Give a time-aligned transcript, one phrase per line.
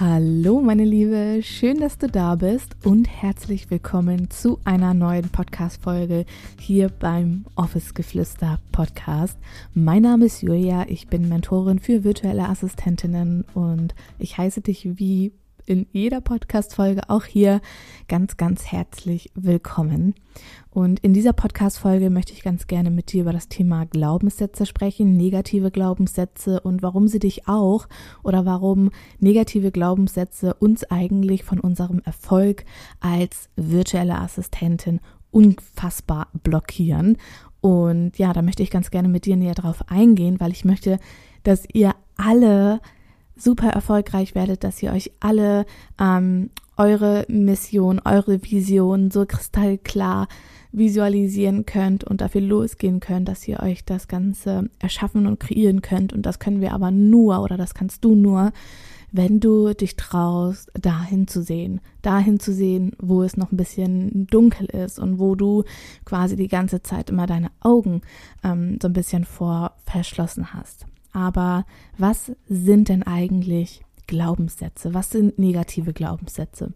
[0.00, 6.24] Hallo meine Liebe, schön, dass du da bist und herzlich willkommen zu einer neuen Podcast-Folge
[6.58, 9.36] hier beim Office Geflüster Podcast.
[9.74, 15.32] Mein Name ist Julia, ich bin Mentorin für virtuelle Assistentinnen und ich heiße dich wie
[15.66, 17.60] in jeder Podcast-Folge auch hier
[18.08, 20.14] ganz, ganz herzlich willkommen.
[20.70, 25.16] Und in dieser Podcast-Folge möchte ich ganz gerne mit dir über das Thema Glaubenssätze sprechen,
[25.16, 27.88] negative Glaubenssätze und warum sie dich auch
[28.22, 32.64] oder warum negative Glaubenssätze uns eigentlich von unserem Erfolg
[33.00, 35.00] als virtuelle Assistentin
[35.30, 37.18] unfassbar blockieren.
[37.60, 40.98] Und ja, da möchte ich ganz gerne mit dir näher drauf eingehen, weil ich möchte,
[41.42, 42.80] dass ihr alle
[43.36, 45.64] super erfolgreich werdet, dass ihr euch alle
[46.00, 50.28] ähm, eure Mission, eure Vision so kristallklar
[50.72, 56.12] visualisieren könnt und dafür losgehen könnt, dass ihr euch das Ganze erschaffen und kreieren könnt.
[56.12, 58.52] Und das können wir aber nur oder das kannst du nur,
[59.12, 64.26] wenn du dich traust, dahin zu sehen, dahin zu sehen, wo es noch ein bisschen
[64.28, 65.64] dunkel ist und wo du
[66.06, 68.00] quasi die ganze Zeit immer deine Augen
[68.42, 70.86] ähm, so ein bisschen vor verschlossen hast.
[71.12, 71.66] Aber
[71.98, 74.94] was sind denn eigentlich Glaubenssätze?
[74.94, 76.72] Was sind negative Glaubenssätze?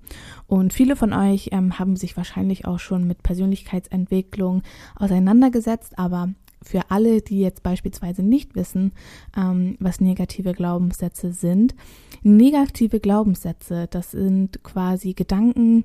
[0.47, 4.62] Und viele von euch ähm, haben sich wahrscheinlich auch schon mit Persönlichkeitsentwicklung
[4.95, 6.31] auseinandergesetzt, aber
[6.62, 8.92] für alle, die jetzt beispielsweise nicht wissen,
[9.37, 11.75] ähm, was negative Glaubenssätze sind,
[12.23, 15.84] negative Glaubenssätze, das sind quasi Gedanken,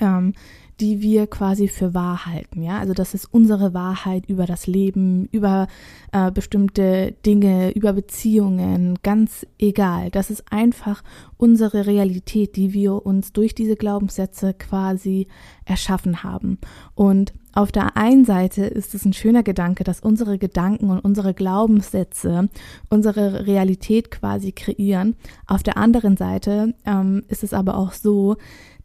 [0.00, 0.34] ähm,
[0.82, 2.60] die wir quasi für wahr halten.
[2.60, 5.68] Ja, also das ist unsere Wahrheit über das Leben, über
[6.10, 10.10] äh, bestimmte Dinge, über Beziehungen, ganz egal.
[10.10, 11.04] Das ist einfach
[11.36, 15.28] unsere Realität, die wir uns durch diese Glaubenssätze quasi
[15.64, 16.58] erschaffen haben.
[16.96, 21.32] Und auf der einen Seite ist es ein schöner Gedanke, dass unsere Gedanken und unsere
[21.32, 22.48] Glaubenssätze
[22.90, 25.14] unsere Realität quasi kreieren.
[25.46, 28.36] Auf der anderen Seite ähm, ist es aber auch so,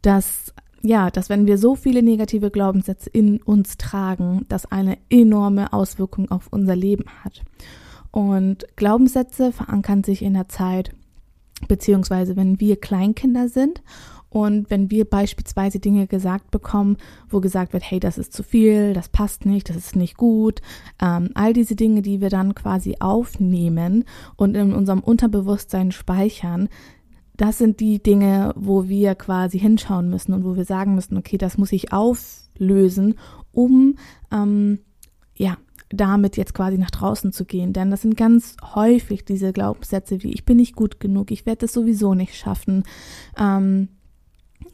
[0.02, 5.72] dass ja, dass wenn wir so viele negative Glaubenssätze in uns tragen, das eine enorme
[5.72, 7.42] Auswirkung auf unser Leben hat.
[8.10, 10.92] Und Glaubenssätze verankern sich in der Zeit,
[11.66, 13.82] beziehungsweise wenn wir Kleinkinder sind
[14.30, 18.92] und wenn wir beispielsweise Dinge gesagt bekommen, wo gesagt wird, hey, das ist zu viel,
[18.92, 20.60] das passt nicht, das ist nicht gut,
[21.00, 24.04] ähm, all diese Dinge, die wir dann quasi aufnehmen
[24.36, 26.68] und in unserem Unterbewusstsein speichern,
[27.38, 31.38] das sind die Dinge, wo wir quasi hinschauen müssen und wo wir sagen müssen, okay,
[31.38, 33.14] das muss ich auflösen,
[33.52, 33.94] um
[34.30, 34.80] ähm,
[35.36, 35.56] ja
[35.88, 37.72] damit jetzt quasi nach draußen zu gehen.
[37.72, 41.60] Denn das sind ganz häufig diese Glaubenssätze wie ich bin nicht gut genug, ich werde
[41.60, 42.82] das sowieso nicht schaffen.
[43.38, 43.88] Ähm,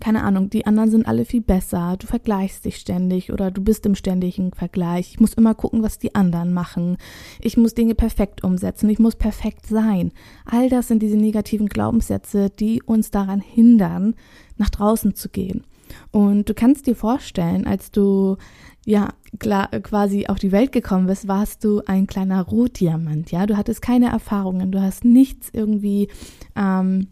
[0.05, 3.87] keine Ahnung, die anderen sind alle viel besser, du vergleichst dich ständig oder du bist
[3.87, 5.13] im ständigen Vergleich.
[5.13, 6.99] Ich muss immer gucken, was die anderen machen.
[7.41, 10.13] Ich muss Dinge perfekt umsetzen, ich muss perfekt sein.
[10.45, 14.15] All das sind diese negativen Glaubenssätze, die uns daran hindern,
[14.59, 15.65] nach draußen zu gehen.
[16.11, 18.37] Und du kannst dir vorstellen, als du
[18.85, 23.47] ja klar, quasi auf die Welt gekommen bist, warst du ein kleiner Rotdiamant, ja.
[23.47, 26.09] Du hattest keine Erfahrungen, du hast nichts irgendwie
[26.57, 27.09] ähm,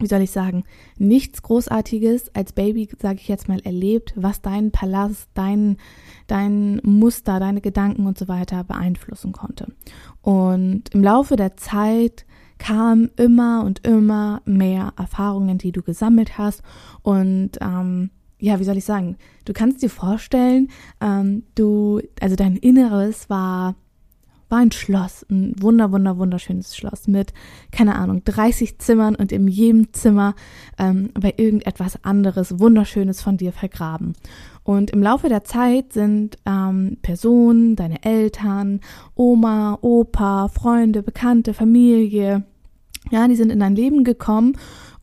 [0.00, 0.64] wie soll ich sagen,
[0.96, 5.76] nichts Großartiges als Baby, sage ich jetzt mal, erlebt, was deinen Palast, dein,
[6.26, 9.72] dein Muster, deine Gedanken und so weiter beeinflussen konnte.
[10.22, 12.26] Und im Laufe der Zeit
[12.58, 16.62] kamen immer und immer mehr Erfahrungen, die du gesammelt hast.
[17.02, 18.10] Und ähm,
[18.40, 20.68] ja, wie soll ich sagen, du kannst dir vorstellen,
[21.00, 23.74] ähm, du, also dein Inneres war
[24.48, 27.32] war ein Schloss, ein wunder, wunder, wunderschönes Schloss mit,
[27.70, 30.34] keine Ahnung, 30 Zimmern und in jedem Zimmer
[30.78, 34.14] ähm, bei irgendetwas anderes Wunderschönes von dir vergraben.
[34.64, 38.80] Und im Laufe der Zeit sind ähm, Personen, deine Eltern,
[39.14, 42.44] Oma, Opa, Freunde, Bekannte, Familie,
[43.10, 44.56] ja, die sind in dein Leben gekommen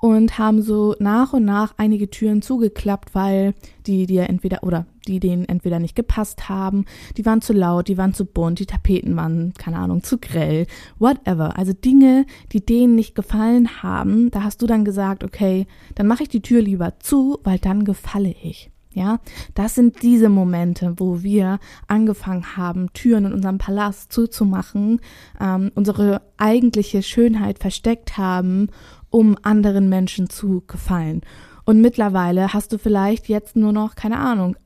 [0.06, 3.56] und haben so nach und nach einige Türen zugeklappt, weil
[3.88, 6.86] die dir entweder oder die denen entweder nicht gepasst haben,
[7.18, 10.68] die waren zu laut, die waren zu bunt, die Tapeten waren, keine Ahnung, zu grell,
[11.00, 11.58] whatever.
[11.58, 15.66] Also Dinge, die denen nicht gefallen haben, da hast du dann gesagt, okay,
[15.96, 18.72] dann mache ich die Tür lieber zu, weil dann gefalle ich.
[18.96, 19.20] Ja,
[19.54, 25.02] das sind diese Momente, wo wir angefangen haben, Türen in unserem Palast zuzumachen,
[25.40, 28.70] ähm, unsere eigentliche Schönheit versteckt haben
[29.16, 31.22] um anderen Menschen zu gefallen.
[31.64, 34.58] Und mittlerweile hast du vielleicht jetzt nur noch, keine Ahnung,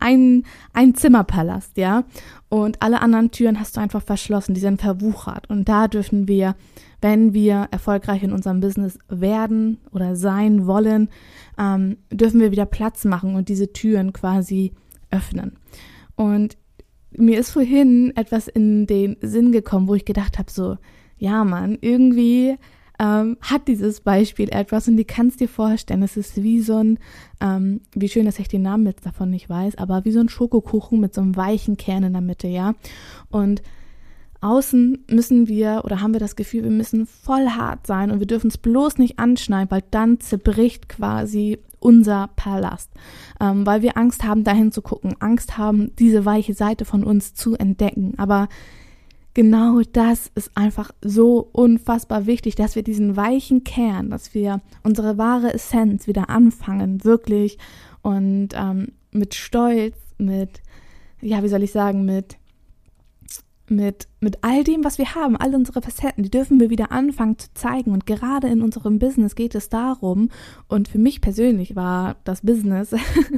[0.00, 2.04] ein, ein Zimmerpalast, ja.
[2.48, 5.50] Und alle anderen Türen hast du einfach verschlossen, die sind verwuchert.
[5.50, 6.56] Und da dürfen wir,
[7.02, 11.08] wenn wir erfolgreich in unserem Business werden oder sein wollen,
[11.58, 14.72] ähm, dürfen wir wieder Platz machen und diese Türen quasi
[15.10, 15.58] öffnen.
[16.14, 16.56] Und
[17.10, 20.78] mir ist vorhin etwas in den Sinn gekommen, wo ich gedacht habe, so,
[21.18, 22.56] ja, Mann, irgendwie
[22.98, 26.98] ähm, hat dieses Beispiel etwas und die kannst dir vorstellen, es ist wie so ein,
[27.40, 30.28] ähm, wie schön, dass ich den Namen jetzt davon nicht weiß, aber wie so ein
[30.28, 32.74] Schokokuchen mit so einem weichen Kern in der Mitte, ja.
[33.30, 33.62] Und
[34.42, 38.26] außen müssen wir oder haben wir das Gefühl, wir müssen voll hart sein und wir
[38.26, 42.90] dürfen es bloß nicht anschneiden, weil dann zerbricht quasi unser Palast,
[43.40, 47.34] ähm, weil wir Angst haben, dahin zu gucken, Angst haben, diese weiche Seite von uns
[47.34, 48.14] zu entdecken.
[48.18, 48.48] Aber
[49.34, 55.18] genau das ist einfach so unfassbar wichtig, dass wir diesen weichen Kern, dass wir unsere
[55.18, 57.58] wahre Essenz wieder anfangen, wirklich
[58.02, 60.60] und ähm, mit Stolz, mit,
[61.20, 62.36] ja, wie soll ich sagen, mit
[63.74, 67.38] mit, mit all dem, was wir haben, all unsere Facetten, die dürfen wir wieder anfangen
[67.38, 67.92] zu zeigen.
[67.92, 70.28] Und gerade in unserem Business geht es darum,
[70.68, 72.92] und für mich persönlich war das Business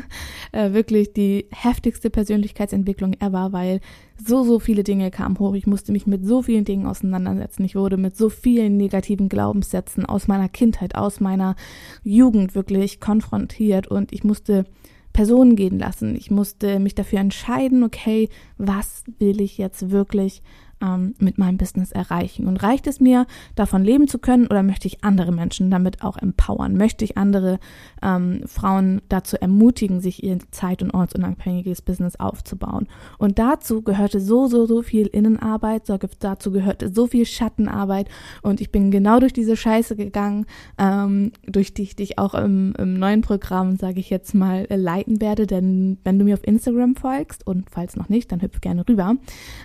[0.53, 3.81] äh, wirklich die heftigste Persönlichkeitsentwicklung ever, weil
[4.25, 5.55] so, so viele Dinge kamen hoch.
[5.55, 7.65] Ich musste mich mit so vielen Dingen auseinandersetzen.
[7.65, 11.57] Ich wurde mit so vielen negativen Glaubenssätzen aus meiner Kindheit, aus meiner
[12.03, 14.67] Jugend wirklich konfrontiert und ich musste
[15.15, 16.15] Personen gehen lassen.
[16.17, 18.29] Ich musste mich dafür entscheiden, okay,
[18.59, 20.43] was will ich jetzt wirklich
[20.83, 22.47] ähm, mit meinem Business erreichen?
[22.47, 26.17] Und reicht es mir, davon leben zu können oder möchte ich andere Menschen damit auch
[26.17, 26.77] empowern?
[26.77, 27.59] Möchte ich andere
[28.03, 32.89] ähm, Frauen dazu ermutigen, sich ihr zeit- und ortsunabhängiges Business aufzubauen?
[33.19, 35.89] Und dazu gehörte so, so, so viel Innenarbeit,
[36.19, 38.09] dazu gehörte so viel Schattenarbeit
[38.43, 40.47] und ich bin genau durch diese Scheiße gegangen,
[40.79, 45.21] ähm, durch die ich dich auch im, im neuen Programm, sage ich jetzt mal, leiten
[45.21, 48.89] werde, denn wenn du mir auf Instagram folgst und falls noch nicht, dann hüpf gerne
[48.89, 49.17] rüber,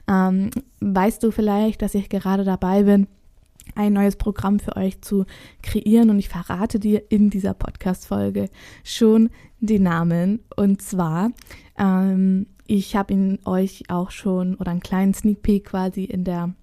[0.08, 0.50] ähm,
[0.82, 3.08] weißt du vielleicht, dass ich gerade dabei bin,
[3.76, 5.26] ein neues Programm für euch zu
[5.62, 8.50] kreieren und ich verrate dir in dieser Podcast-Folge
[8.84, 9.30] schon
[9.60, 10.40] den Namen.
[10.56, 11.32] Und zwar,
[11.78, 16.54] ähm, ich habe ihn euch auch schon oder einen kleinen Sneak Peek quasi in der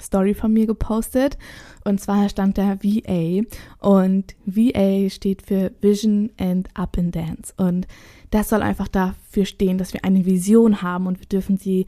[0.00, 1.38] Story von mir gepostet.
[1.84, 3.42] Und zwar stand da VA
[3.78, 7.54] und VA steht für Vision and Up and Dance.
[7.56, 7.86] Und
[8.30, 11.86] das soll einfach dafür stehen, dass wir eine Vision haben und wir dürfen sie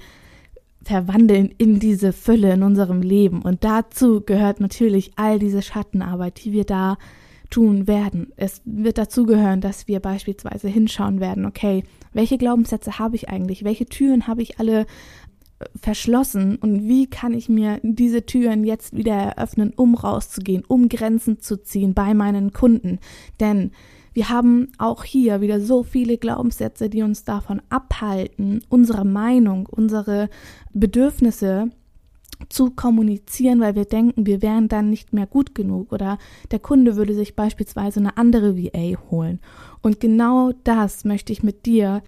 [0.87, 3.43] verwandeln in diese Fülle in unserem Leben.
[3.43, 6.97] Und dazu gehört natürlich all diese Schattenarbeit, die wir da
[7.50, 8.33] tun werden.
[8.37, 13.65] Es wird dazu gehören, dass wir beispielsweise hinschauen werden, okay, welche Glaubenssätze habe ich eigentlich?
[13.65, 18.97] Welche Türen habe ich alle äh, verschlossen und wie kann ich mir diese Türen jetzt
[18.97, 23.00] wieder eröffnen, um rauszugehen, um Grenzen zu ziehen bei meinen Kunden?
[23.41, 23.73] Denn
[24.16, 30.30] wir haben auch hier wieder so viele Glaubenssätze, die uns davon abhalten, unsere Meinung, unsere
[30.72, 31.70] Bedürfnisse
[32.48, 36.16] zu kommunizieren, weil wir denken, wir wären dann nicht mehr gut genug oder
[36.50, 39.38] der Kunde würde sich beispielsweise eine andere VA holen.
[39.82, 42.02] Und genau das möchte ich mit dir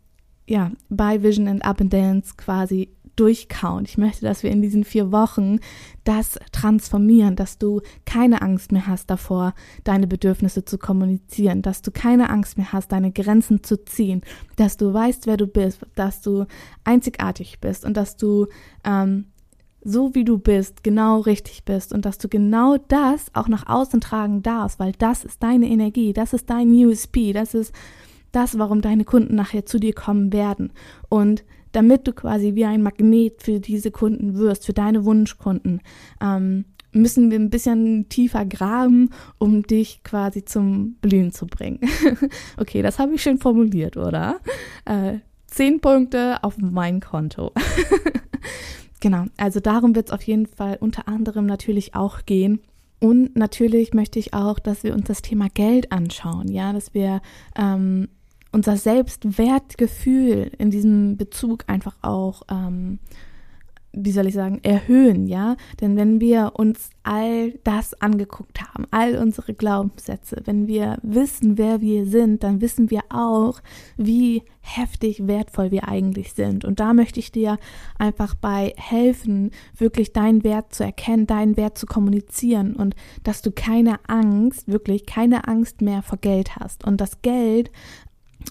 [0.47, 2.89] ja bei Vision and Abundance quasi
[3.19, 3.85] durchkauen.
[3.85, 5.59] Ich möchte, dass wir in diesen vier Wochen
[6.05, 9.55] das transformieren, dass du keine Angst mehr hast davor,
[9.85, 14.23] deine Bedürfnisse zu kommunizieren, dass du keine Angst mehr hast, deine Grenzen zu ziehen,
[14.57, 16.47] dass du weißt, wer du bist, dass du
[16.85, 18.47] einzigartig bist und dass du
[18.85, 19.27] ähm,
[19.83, 24.01] so wie du bist, genau richtig bist und dass du genau das auch nach außen
[24.01, 27.73] tragen darfst, weil das ist deine Energie, das ist dein USP, das ist
[28.33, 30.73] das, warum deine Kunden nachher zu dir kommen werden.
[31.09, 35.81] Und damit du quasi wie ein Magnet für diese Kunden wirst, für deine Wunschkunden,
[36.21, 41.81] ähm, müssen wir ein bisschen tiefer graben, um dich quasi zum Blühen zu bringen.
[42.57, 44.41] okay, das habe ich schön formuliert, oder?
[44.85, 47.53] Äh, zehn Punkte auf mein Konto.
[49.01, 52.61] genau, also darum wird es auf jeden Fall unter anderem natürlich auch gehen.
[53.01, 57.21] Und natürlich möchte ich auch, dass wir uns das Thema Geld anschauen, ja, dass wir
[57.57, 58.09] ähm,
[58.53, 62.99] unser Selbstwertgefühl in diesem Bezug einfach auch, ähm,
[63.93, 65.57] wie soll ich sagen, erhöhen, ja?
[65.81, 71.81] Denn wenn wir uns all das angeguckt haben, all unsere Glaubenssätze, wenn wir wissen, wer
[71.81, 73.61] wir sind, dann wissen wir auch,
[73.97, 76.65] wie heftig wertvoll wir eigentlich sind.
[76.65, 77.57] Und da möchte ich dir
[77.99, 83.51] einfach bei helfen, wirklich deinen Wert zu erkennen, deinen Wert zu kommunizieren und dass du
[83.51, 86.85] keine Angst, wirklich keine Angst mehr vor Geld hast.
[86.85, 87.71] Und das Geld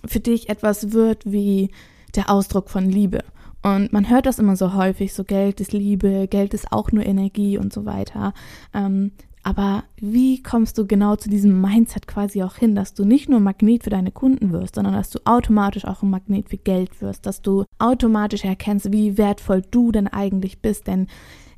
[0.06, 1.72] für dich etwas wird wie
[2.16, 3.24] der Ausdruck von Liebe.
[3.64, 7.06] Und man hört das immer so häufig, so Geld ist Liebe, Geld ist auch nur
[7.06, 8.34] Energie und so weiter.
[8.74, 9.12] Ähm,
[9.44, 13.40] Aber wie kommst du genau zu diesem Mindset quasi auch hin, dass du nicht nur
[13.40, 17.26] Magnet für deine Kunden wirst, sondern dass du automatisch auch ein Magnet für Geld wirst,
[17.26, 20.88] dass du automatisch erkennst, wie wertvoll du denn eigentlich bist.
[20.88, 21.08] Denn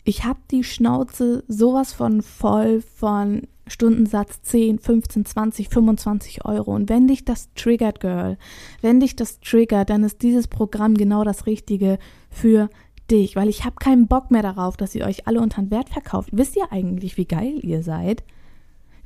[0.04, 6.74] ich habe die Schnauze sowas von voll von Stundensatz 10, 15, 20, 25 Euro.
[6.74, 8.38] Und wenn dich das triggert, Girl,
[8.82, 12.00] wenn dich das triggert, dann ist dieses Programm genau das Richtige
[12.30, 12.70] für
[13.10, 15.90] dich, weil ich habe keinen Bock mehr darauf, dass ihr euch alle unter den Wert
[15.90, 16.30] verkauft.
[16.32, 18.24] Wisst ihr eigentlich, wie geil ihr seid?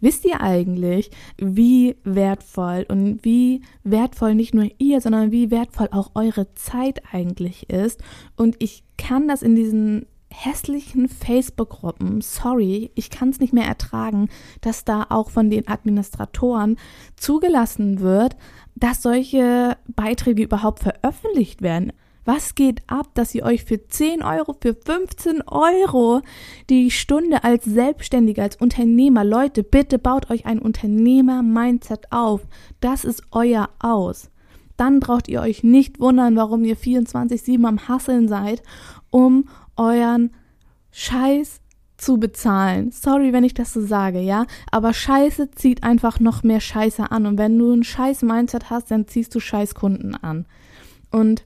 [0.01, 6.11] Wisst ihr eigentlich, wie wertvoll und wie wertvoll nicht nur ihr, sondern wie wertvoll auch
[6.13, 8.01] eure Zeit eigentlich ist?
[8.35, 14.29] Und ich kann das in diesen hässlichen Facebook-Gruppen, sorry, ich kann es nicht mehr ertragen,
[14.61, 16.77] dass da auch von den Administratoren
[17.15, 18.35] zugelassen wird,
[18.75, 21.93] dass solche Beiträge überhaupt veröffentlicht werden.
[22.25, 26.21] Was geht ab, dass ihr euch für 10 Euro, für 15 Euro
[26.69, 32.41] die Stunde als Selbstständiger, als Unternehmer, Leute, bitte baut euch ein Unternehmer-Mindset auf.
[32.79, 34.29] Das ist euer Aus.
[34.77, 38.63] Dann braucht ihr euch nicht wundern, warum ihr 24-7 am Hasseln seid,
[39.09, 40.31] um euren
[40.91, 41.61] Scheiß
[41.97, 42.91] zu bezahlen.
[42.91, 47.25] Sorry, wenn ich das so sage, ja, aber Scheiße zieht einfach noch mehr Scheiße an
[47.25, 50.45] und wenn du ein Scheiß Mindset hast, dann ziehst du Scheißkunden an.
[51.11, 51.45] Und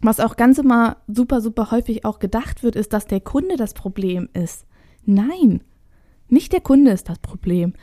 [0.00, 3.74] was auch ganz immer super, super häufig auch gedacht wird, ist, dass der Kunde das
[3.74, 4.66] Problem ist.
[5.04, 5.62] Nein,
[6.28, 7.74] nicht der Kunde ist das Problem.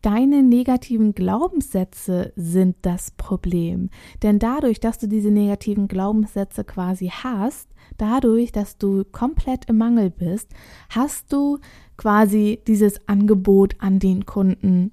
[0.00, 3.90] Deine negativen Glaubenssätze sind das Problem.
[4.22, 10.10] Denn dadurch, dass du diese negativen Glaubenssätze quasi hast, dadurch, dass du komplett im Mangel
[10.10, 10.48] bist,
[10.90, 11.58] hast du
[11.96, 14.92] quasi dieses Angebot an den Kunden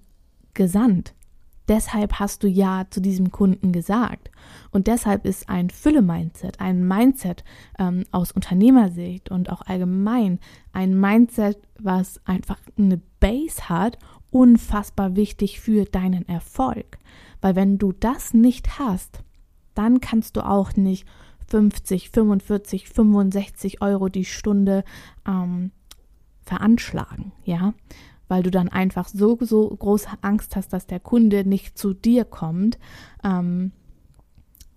[0.53, 1.13] gesandt.
[1.69, 4.31] Deshalb hast du Ja zu diesem Kunden gesagt.
[4.71, 7.43] Und deshalb ist ein Fülle-Mindset, ein Mindset
[7.77, 10.39] ähm, aus Unternehmersicht und auch allgemein
[10.73, 13.99] ein Mindset, was einfach eine Base hat,
[14.31, 16.97] unfassbar wichtig für deinen Erfolg.
[17.39, 19.23] Weil wenn du das nicht hast,
[19.75, 21.05] dann kannst du auch nicht
[21.49, 24.83] 50, 45, 65 Euro die Stunde
[25.27, 25.71] ähm,
[26.41, 27.73] veranschlagen, ja
[28.29, 32.23] weil du dann einfach so, so große Angst hast, dass der Kunde nicht zu dir
[32.23, 32.77] kommt,
[33.23, 33.71] ähm,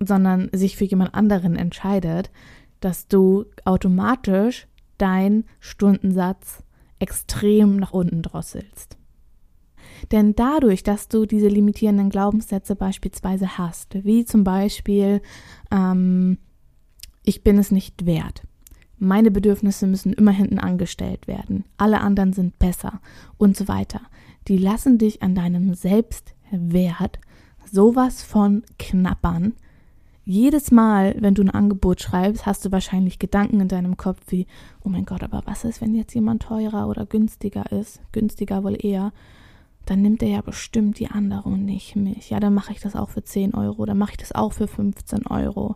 [0.01, 2.33] sondern sich für jemand anderen entscheidet,
[2.81, 4.67] dass du automatisch
[4.99, 6.65] deinen Stundensatz
[6.99, 8.97] extrem nach unten drosselst.
[10.11, 15.21] Denn dadurch, dass du diese limitierenden Glaubenssätze beispielsweise hast, wie zum Beispiel,
[15.71, 16.39] ähm,
[17.25, 18.43] ich bin es nicht wert,
[18.99, 23.01] meine Bedürfnisse müssen immer hinten angestellt werden, alle anderen sind besser
[23.37, 24.01] und so weiter.
[24.47, 27.19] Die lassen dich an deinem Selbstwert
[27.71, 29.55] sowas von knappern.
[30.25, 34.47] Jedes Mal, wenn du ein Angebot schreibst, hast du wahrscheinlich Gedanken in deinem Kopf wie,
[34.85, 38.01] oh mein Gott, aber was ist, wenn jetzt jemand teurer oder günstiger ist?
[38.13, 39.13] Günstiger wohl eher.
[39.85, 42.31] Dann nimmt er ja bestimmt die andere und nicht mich.
[42.31, 44.69] Ja, dann mache ich das auch für 10 Euro, dann mache ich das auch für
[44.69, 45.75] 15 Euro.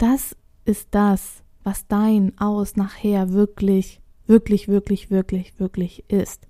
[0.00, 6.48] Das ist das, was dein Aus nachher wirklich, wirklich, wirklich, wirklich, wirklich ist.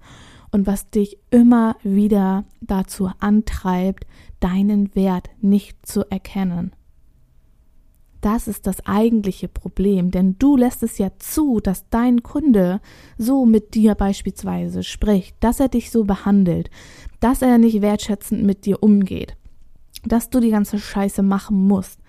[0.52, 4.06] Und was dich immer wieder dazu antreibt,
[4.38, 6.76] deinen Wert nicht zu erkennen.
[8.20, 12.80] Das ist das eigentliche Problem, denn du lässt es ja zu, dass dein Kunde
[13.18, 16.70] so mit dir beispielsweise spricht, dass er dich so behandelt,
[17.18, 19.36] dass er nicht wertschätzend mit dir umgeht,
[20.04, 21.99] dass du die ganze Scheiße machen musst,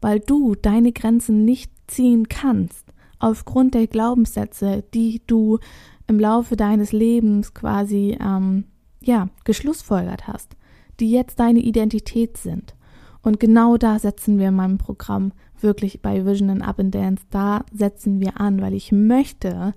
[0.00, 2.86] weil du deine Grenzen nicht ziehen kannst,
[3.18, 5.58] aufgrund der Glaubenssätze, die du
[6.06, 8.64] im Laufe deines Lebens quasi ähm,
[9.00, 10.56] ja geschlussfolgert hast,
[10.98, 12.74] die jetzt deine Identität sind.
[13.22, 18.18] Und genau da setzen wir in meinem Programm wirklich bei Vision and Abundance, da setzen
[18.20, 19.74] wir an, weil ich möchte,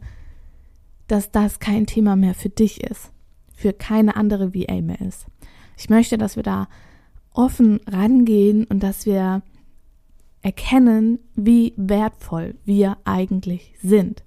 [1.08, 3.12] dass das kein Thema mehr für dich ist,
[3.54, 5.26] für keine andere VA mehr ist.
[5.78, 6.68] Ich möchte, dass wir da
[7.34, 9.42] offen rangehen und dass wir
[10.44, 14.24] erkennen, wie wertvoll wir eigentlich sind.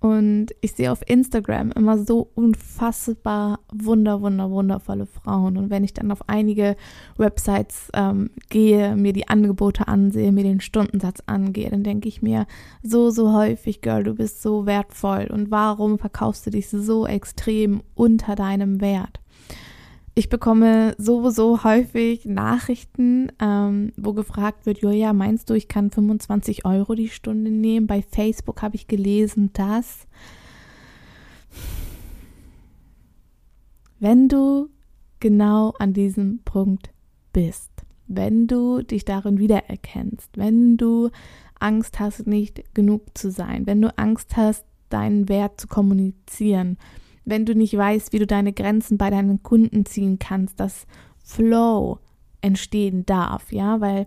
[0.00, 5.58] Und ich sehe auf Instagram immer so unfassbar wunder, wunder, wundervolle Frauen.
[5.58, 6.74] Und wenn ich dann auf einige
[7.18, 12.46] Websites ähm, gehe, mir die Angebote ansehe, mir den Stundensatz angehe, dann denke ich mir
[12.82, 15.28] so, so häufig, Girl, du bist so wertvoll.
[15.30, 19.20] Und warum verkaufst du dich so extrem unter deinem Wert?
[20.20, 26.66] Ich bekomme sowieso häufig Nachrichten, ähm, wo gefragt wird, Julia, meinst du, ich kann 25
[26.66, 27.86] Euro die Stunde nehmen?
[27.86, 30.06] Bei Facebook habe ich gelesen, dass
[33.98, 34.68] wenn du
[35.20, 36.90] genau an diesem Punkt
[37.32, 37.70] bist,
[38.06, 41.08] wenn du dich darin wiedererkennst, wenn du
[41.58, 46.76] Angst hast, nicht genug zu sein, wenn du Angst hast, deinen Wert zu kommunizieren,
[47.30, 50.86] wenn du nicht weißt, wie du deine Grenzen bei deinen Kunden ziehen kannst, dass
[51.24, 51.98] Flow
[52.40, 54.06] entstehen darf, ja, weil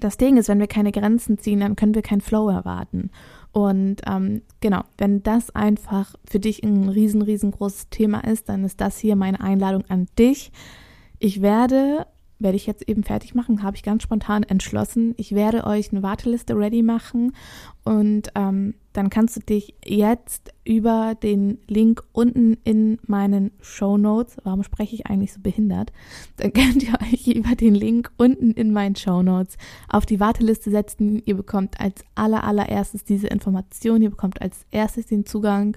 [0.00, 3.10] das Ding ist, wenn wir keine Grenzen ziehen, dann können wir kein Flow erwarten.
[3.52, 8.80] Und ähm, genau, wenn das einfach für dich ein riesen, riesengroßes Thema ist, dann ist
[8.80, 10.52] das hier meine Einladung an dich.
[11.18, 12.06] Ich werde
[12.38, 15.14] werde ich jetzt eben fertig machen, habe ich ganz spontan entschlossen.
[15.16, 17.32] Ich werde euch eine Warteliste ready machen
[17.84, 24.36] und ähm, dann kannst du dich jetzt über den Link unten in meinen Show Notes,
[24.44, 25.92] warum spreche ich eigentlich so behindert?
[26.36, 29.56] Dann könnt ihr euch über den Link unten in meinen Show Notes
[29.88, 31.22] auf die Warteliste setzen.
[31.24, 35.76] Ihr bekommt als aller allererstes diese Information, ihr bekommt als erstes den Zugang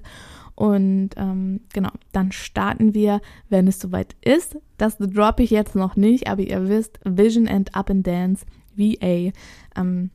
[0.62, 4.56] und ähm, genau, dann starten wir, wenn es soweit ist.
[4.78, 9.32] Das droppe ich jetzt noch nicht, aber ihr wisst, Vision and Up and Dance, VA,
[9.76, 10.10] ähm,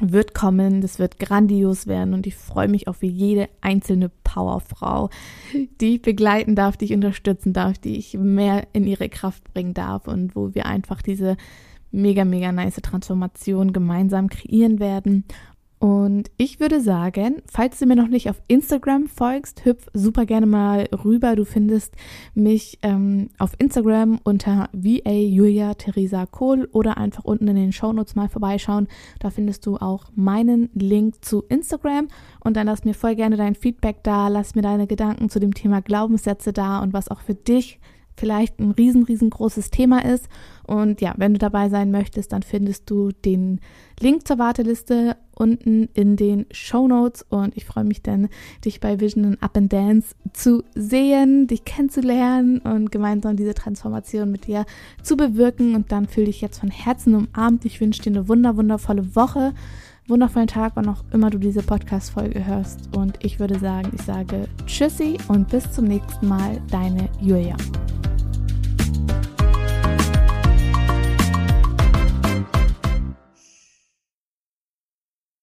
[0.00, 5.10] wird kommen, das wird grandios werden und ich freue mich auf jede einzelne Powerfrau,
[5.80, 9.74] die ich begleiten darf, die ich unterstützen darf, die ich mehr in ihre Kraft bringen
[9.74, 11.36] darf und wo wir einfach diese
[11.90, 15.24] mega, mega nice Transformation gemeinsam kreieren werden.
[15.80, 20.44] Und ich würde sagen, falls du mir noch nicht auf Instagram folgst, hüpf super gerne
[20.44, 21.36] mal rüber.
[21.36, 21.94] Du findest
[22.34, 28.14] mich ähm, auf Instagram unter VA Julia Theresa Kohl oder einfach unten in den Shownotes
[28.14, 28.88] mal vorbeischauen.
[29.20, 32.08] Da findest du auch meinen Link zu Instagram.
[32.44, 35.54] Und dann lass mir voll gerne dein Feedback da, lass mir deine Gedanken zu dem
[35.54, 37.80] Thema Glaubenssätze da und was auch für dich
[38.16, 40.28] vielleicht ein riesen, riesengroßes Thema ist.
[40.66, 43.60] Und ja, wenn du dabei sein möchtest, dann findest du den
[43.98, 47.24] Link zur Warteliste unten in den Show Notes.
[47.28, 48.28] Und ich freue mich dann,
[48.64, 54.30] dich bei Vision and Up and Dance zu sehen, dich kennenzulernen und gemeinsam diese Transformation
[54.30, 54.64] mit dir
[55.02, 55.74] zu bewirken.
[55.74, 57.64] Und dann fühle dich jetzt von Herzen umarmt.
[57.64, 59.54] Ich wünsche dir eine wunder, wundervolle Woche
[60.10, 62.94] wundervollen Tag, wann auch immer du diese Podcast-Folge hörst.
[62.96, 67.56] Und ich würde sagen, ich sage Tschüssi und bis zum nächsten Mal, deine Julia.